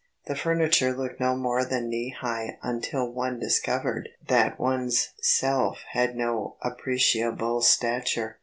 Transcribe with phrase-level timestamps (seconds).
[0.25, 6.15] The furniture looked no more than knee high until one discovered that one's self had
[6.15, 8.39] no appreciable stature.